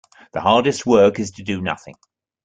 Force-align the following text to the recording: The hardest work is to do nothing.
The 0.33 0.41
hardest 0.41 0.83
work 0.87 1.19
is 1.19 1.29
to 1.33 1.43
do 1.43 1.61
nothing. 1.61 1.93